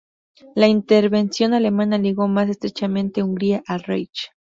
La 0.55 0.67
intervención 0.67 1.53
alemana 1.53 1.99
ligó 1.99 2.27
más 2.27 2.49
estrechamente 2.49 3.21
Hungría 3.21 3.61
al 3.67 3.83
Reich. 3.83 4.31